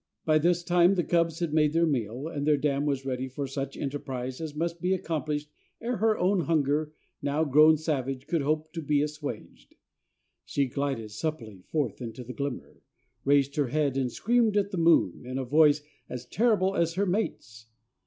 By 0.25 0.39
this 0.39 0.63
time 0.63 0.95
the 0.95 1.03
cubs 1.03 1.41
had 1.41 1.53
made 1.53 1.73
their 1.73 1.85
meal, 1.85 2.27
and 2.27 2.47
their 2.47 2.57
dam 2.57 2.85
was 2.87 3.05
ready 3.05 3.27
for 3.27 3.45
such 3.45 3.77
enterprise 3.77 4.41
as 4.41 4.55
must 4.55 4.81
be 4.81 4.95
accomplished 4.95 5.51
ere 5.79 5.97
her 5.97 6.17
own 6.17 6.39
hunger, 6.45 6.91
now 7.21 7.43
grown 7.43 7.77
savage, 7.77 8.25
could 8.25 8.41
hope 8.41 8.73
to 8.73 8.81
be 8.81 9.03
assuaged. 9.03 9.75
She 10.43 10.65
glided 10.65 11.11
supplely 11.11 11.61
forth 11.61 12.01
into 12.01 12.23
the 12.23 12.33
glimmer, 12.33 12.81
raised 13.25 13.55
her 13.57 13.67
head, 13.67 13.95
and 13.95 14.11
screamed 14.11 14.57
at 14.57 14.71
the 14.71 14.79
moon 14.79 15.21
in 15.23 15.37
a 15.37 15.45
voice 15.45 15.83
as 16.09 16.25
terrible 16.25 16.75
as 16.75 16.95
her 16.95 17.05
mate's. 17.05 17.67